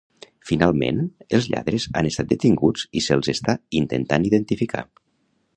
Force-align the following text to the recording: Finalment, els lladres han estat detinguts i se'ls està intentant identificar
Finalment, 0.51 1.01
els 1.39 1.49
lladres 1.55 1.85
han 2.01 2.09
estat 2.13 2.31
detinguts 2.33 2.87
i 3.01 3.05
se'ls 3.11 3.33
està 3.37 3.59
intentant 3.85 4.29
identificar 4.31 4.87